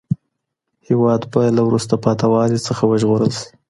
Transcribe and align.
هیواد 0.87 1.21
به 1.31 1.41
له 1.55 1.61
وروسته 1.67 1.93
پاته 2.03 2.25
والي 2.31 2.59
څخه 2.67 2.83
وژغورل 2.85 3.31
سي. 3.39 3.47